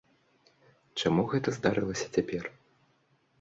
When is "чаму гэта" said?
1.01-1.53